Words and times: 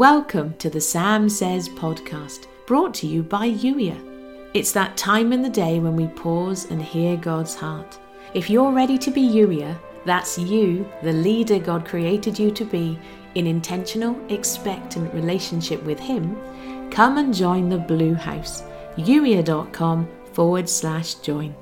Welcome 0.00 0.54
to 0.54 0.70
the 0.70 0.80
Sam 0.80 1.28
Says 1.28 1.68
podcast, 1.68 2.46
brought 2.64 2.94
to 2.94 3.06
you 3.06 3.22
by 3.22 3.50
Yuya. 3.50 4.00
It's 4.54 4.72
that 4.72 4.96
time 4.96 5.30
in 5.30 5.42
the 5.42 5.50
day 5.50 5.78
when 5.78 5.94
we 5.94 6.06
pause 6.06 6.70
and 6.70 6.80
hear 6.80 7.18
God's 7.18 7.54
heart. 7.54 7.98
If 8.32 8.48
you're 8.48 8.72
ready 8.72 8.96
to 8.96 9.10
be 9.10 9.20
Yuya, 9.20 9.78
that's 10.06 10.38
you, 10.38 10.90
the 11.02 11.12
leader 11.12 11.58
God 11.58 11.84
created 11.84 12.38
you 12.38 12.50
to 12.50 12.64
be, 12.64 12.98
in 13.34 13.46
intentional, 13.46 14.18
expectant 14.30 15.12
relationship 15.12 15.82
with 15.82 16.00
Him, 16.00 16.34
come 16.90 17.18
and 17.18 17.34
join 17.34 17.68
the 17.68 17.76
Blue 17.76 18.14
House, 18.14 18.62
yuya.com 18.96 20.08
forward 20.32 20.66
slash 20.66 21.16
join. 21.16 21.54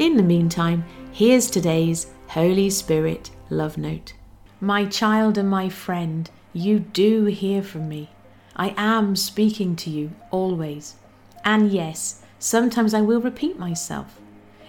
In 0.00 0.16
the 0.16 0.22
meantime, 0.24 0.84
here's 1.12 1.48
today's 1.48 2.08
Holy 2.26 2.70
Spirit 2.70 3.30
love 3.50 3.78
note. 3.78 4.14
My 4.60 4.84
child 4.84 5.38
and 5.38 5.48
my 5.48 5.68
friend, 5.68 6.28
you 6.52 6.78
do 6.78 7.26
hear 7.26 7.62
from 7.62 7.88
me. 7.88 8.10
I 8.56 8.74
am 8.76 9.14
speaking 9.16 9.76
to 9.76 9.90
you 9.90 10.12
always. 10.30 10.96
And 11.44 11.70
yes, 11.70 12.22
sometimes 12.38 12.94
I 12.94 13.00
will 13.00 13.20
repeat 13.20 13.58
myself. 13.58 14.20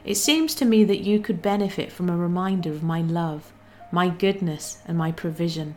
It 0.06 0.16
seems 0.16 0.56
to 0.56 0.66
me 0.66 0.84
that 0.84 1.04
you 1.04 1.20
could 1.20 1.42
benefit 1.42 1.92
from 1.92 2.10
a 2.10 2.18
reminder 2.18 2.72
of 2.72 2.84
my 2.84 3.02
love, 3.02 3.52
my 3.92 4.10
goodness, 4.10 4.80
and 4.86 4.98
my 4.98 5.12
provision. 5.12 5.76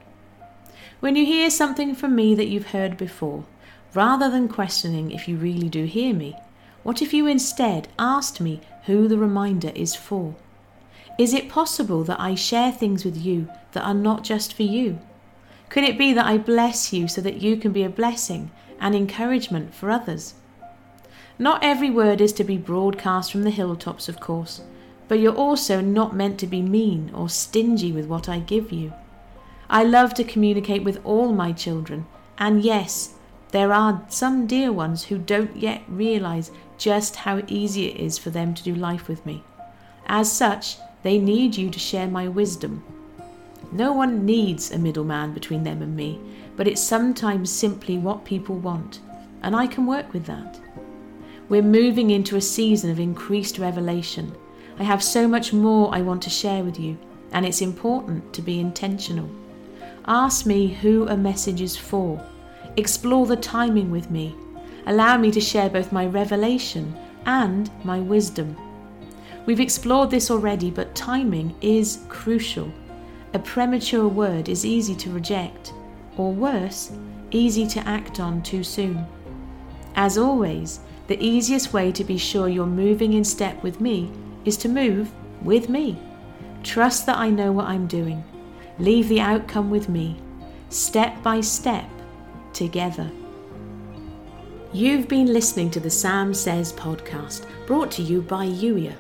When 1.01 1.17
you 1.17 1.25
hear 1.25 1.51
something 1.51 1.95
from 1.95 2.15
me 2.15 2.35
that 2.35 2.49
you've 2.49 2.69
heard 2.69 2.97
before, 2.97 3.45
rather 3.95 4.31
than 4.31 4.49
questioning 4.49 5.11
if 5.11 5.27
you 5.27 5.37
really 5.37 5.69
do 5.69 5.85
hear 5.85 6.15
me, 6.15 6.37
what 6.83 7.03
if 7.03 7.13
you 7.13 7.27
instead 7.27 7.89
asked 7.99 8.41
me 8.41 8.61
who 8.87 9.09
the 9.09 9.19
reminder 9.19 9.73
is 9.75 9.95
for? 9.95 10.35
Is 11.19 11.35
it 11.35 11.49
possible 11.49 12.05
that 12.05 12.21
I 12.21 12.35
share 12.35 12.73
things 12.73 13.05
with 13.05 13.17
you 13.17 13.49
that 13.73 13.85
are 13.85 13.95
not 13.95 14.25
just 14.25 14.55
for 14.55 14.63
you? 14.63 14.99
Could 15.73 15.85
it 15.85 15.97
be 15.97 16.13
that 16.13 16.27
I 16.27 16.37
bless 16.37 16.93
you 16.93 17.09
so 17.09 17.23
that 17.23 17.41
you 17.41 17.57
can 17.57 17.73
be 17.73 17.83
a 17.83 17.89
blessing 17.89 18.51
and 18.79 18.95
encouragement 18.95 19.75
for 19.75 19.89
others? 19.91 20.35
Not 21.39 21.65
every 21.65 21.89
word 21.89 22.21
is 22.21 22.35
to 22.35 22.45
be 22.45 22.59
broadcast 22.59 23.33
from 23.33 23.45
the 23.45 23.51
hilltops, 23.51 24.07
of 24.07 24.21
course, 24.21 24.61
but 25.09 25.19
you're 25.19 25.35
also 25.35 25.81
not 25.81 26.15
meant 26.15 26.39
to 26.41 26.47
be 26.47 26.61
mean 26.61 27.11
or 27.15 27.31
stingy 27.31 27.91
with 27.91 28.05
what 28.05 28.29
I 28.29 28.39
give 28.39 28.71
you. 28.71 28.93
I 29.71 29.83
love 29.83 30.13
to 30.17 30.25
communicate 30.25 30.85
with 30.85 31.01
all 31.05 31.33
my 31.33 31.53
children, 31.53 32.05
and 32.37 32.63
yes, 32.63 33.15
there 33.53 33.73
are 33.73 34.05
some 34.11 34.47
dear 34.47 34.71
ones 34.71 35.05
who 35.05 35.17
don't 35.17 35.57
yet 35.57 35.81
realize 35.89 36.51
just 36.77 37.17
how 37.17 37.41
easy 37.47 37.87
it 37.87 37.97
is 37.97 38.19
for 38.19 38.29
them 38.29 38.53
to 38.53 38.63
do 38.63 38.75
life 38.75 39.09
with 39.09 39.25
me. 39.25 39.43
As 40.05 40.31
such, 40.31 40.77
they 41.03 41.17
need 41.17 41.57
you 41.57 41.71
to 41.71 41.79
share 41.79 42.09
my 42.09 42.29
wisdom 42.29 42.85
no 43.73 43.93
one 43.93 44.27
needs 44.27 44.71
a 44.71 44.79
middleman 44.79 45.33
between 45.33 45.65
them 45.65 45.83
and 45.83 45.97
me, 45.97 46.21
but 46.57 46.69
it's 46.69 46.81
sometimes 46.81 47.51
simply 47.51 47.99
what 47.99 48.25
people 48.25 48.57
want, 48.57 49.01
and 49.43 49.57
I 49.57 49.67
can 49.67 49.87
work 49.87 50.13
with 50.13 50.27
that. 50.27 50.61
We're 51.49 51.63
moving 51.63 52.11
into 52.11 52.37
a 52.37 52.41
season 52.41 52.91
of 52.91 53.01
increased 53.01 53.59
revelation. 53.59 54.35
I 54.79 54.85
have 54.85 55.03
so 55.03 55.27
much 55.27 55.53
more 55.53 55.95
I 55.95 56.01
want 56.01 56.23
to 56.23 56.31
share 56.31 56.65
with 56.65 56.79
you, 56.79 56.99
and 57.33 57.45
it's 57.45 57.63
important 57.63 58.33
to 58.35 58.43
be 58.43 58.61
intentional. 58.61 59.29
Ask 60.07 60.47
me 60.47 60.69
who 60.69 61.07
a 61.09 61.17
message 61.17 61.61
is 61.61 61.77
for. 61.77 62.25
Explore 62.77 63.27
the 63.27 63.37
timing 63.37 63.91
with 63.91 64.11
me. 64.11 64.35
Allow 64.87 65.19
me 65.19 65.31
to 65.31 65.41
share 65.41 65.71
both 65.71 65.93
my 65.93 66.07
revelation 66.07 66.97
and 67.27 67.71
my 67.85 68.01
wisdom. 68.01 68.57
We've 69.47 69.61
explored 69.61 70.11
this 70.11 70.31
already, 70.31 70.71
but 70.71 70.95
timing 70.95 71.55
is 71.61 72.05
crucial. 72.09 72.73
A 73.35 73.39
premature 73.39 74.09
word 74.09 74.51
is 74.51 74.67
easy 74.67 74.95
to 74.97 75.11
reject, 75.11 75.73
or 76.19 76.33
worse, 76.33 76.93
easy 77.31 77.67
to 77.69 77.89
act 77.89 78.21
on 78.21 78.43
too 78.43 78.63
soon. 78.63 79.07
As 79.97 80.19
always, 80.19 80.81
the 81.07 81.23
easiest 81.23 81.73
way 81.73 81.93
to 81.93 82.05
be 82.05 82.19
sure 82.19 82.49
you're 82.49 82.67
moving 82.67 83.15
in 83.15 83.25
step 83.25 83.63
with 83.63 83.81
me 83.81 84.11
is 84.45 84.59
to 84.59 84.69
move 84.69 85.11
with 85.41 85.71
me. 85.71 85.99
Trust 86.63 87.07
that 87.07 87.17
I 87.17 87.31
know 87.31 87.53
what 87.53 87.69
I'm 87.69 87.87
doing. 87.87 88.23
Leave 88.79 89.09
the 89.09 89.21
outcome 89.21 89.71
with 89.71 89.89
me, 89.89 90.21
step 90.69 91.23
by 91.23 91.41
step, 91.41 91.89
together. 92.53 93.11
You've 94.75 95.09
been 95.09 95.33
listening 95.33 95.71
to 95.71 95.81
the 95.81 95.91
Sam 95.91 96.35
Says 96.35 96.73
podcast, 96.73 97.47
brought 97.67 97.91
to 97.93 98.03
you 98.03 98.21
by 98.21 98.47
Yuya. 98.47 98.95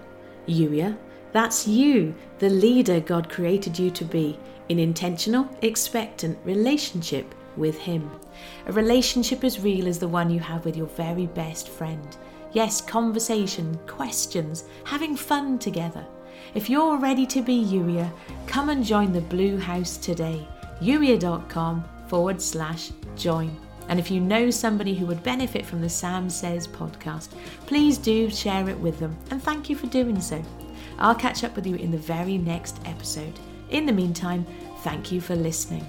Youier 0.48 0.96
that's 1.32 1.66
you, 1.66 2.14
the 2.38 2.50
leader 2.50 3.00
God 3.00 3.28
created 3.28 3.78
you 3.78 3.90
to 3.90 4.04
be, 4.04 4.38
in 4.68 4.78
intentional, 4.78 5.48
expectant 5.62 6.38
relationship 6.44 7.34
with 7.56 7.78
Him. 7.78 8.10
A 8.66 8.72
relationship 8.72 9.44
as 9.44 9.60
real 9.60 9.88
as 9.88 9.98
the 9.98 10.08
one 10.08 10.30
you 10.30 10.40
have 10.40 10.64
with 10.64 10.76
your 10.76 10.86
very 10.86 11.26
best 11.26 11.68
friend. 11.68 12.16
Yes, 12.52 12.80
conversation, 12.80 13.78
questions, 13.86 14.64
having 14.84 15.16
fun 15.16 15.58
together. 15.58 16.06
If 16.54 16.68
you're 16.68 16.98
ready 16.98 17.24
to 17.26 17.42
be 17.42 17.64
Youier, 17.64 18.10
come 18.46 18.68
and 18.68 18.84
join 18.84 19.12
the 19.12 19.22
Blue 19.22 19.58
House 19.58 19.96
today. 19.96 20.46
Youier.com 20.80 21.84
forward 22.08 22.42
slash 22.42 22.90
join. 23.16 23.56
And 23.88 23.98
if 23.98 24.10
you 24.10 24.20
know 24.20 24.50
somebody 24.50 24.94
who 24.94 25.06
would 25.06 25.22
benefit 25.22 25.64
from 25.64 25.80
the 25.80 25.88
Sam 25.88 26.28
Says 26.28 26.68
podcast, 26.68 27.28
please 27.66 27.98
do 27.98 28.30
share 28.30 28.68
it 28.68 28.78
with 28.78 28.98
them. 28.98 29.16
And 29.30 29.42
thank 29.42 29.70
you 29.70 29.76
for 29.76 29.86
doing 29.86 30.20
so. 30.20 30.42
I'll 30.98 31.14
catch 31.14 31.44
up 31.44 31.56
with 31.56 31.66
you 31.66 31.76
in 31.76 31.90
the 31.90 31.98
very 31.98 32.38
next 32.38 32.80
episode. 32.84 33.38
In 33.70 33.86
the 33.86 33.92
meantime, 33.92 34.46
thank 34.78 35.10
you 35.10 35.20
for 35.20 35.34
listening. 35.34 35.86